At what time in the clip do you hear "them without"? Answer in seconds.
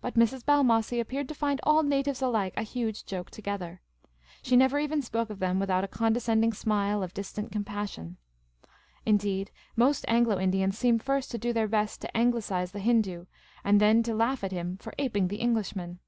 5.38-5.84